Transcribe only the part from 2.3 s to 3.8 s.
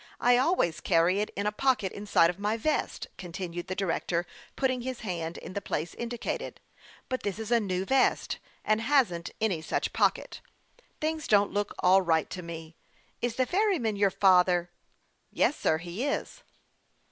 of my vest," con tinued the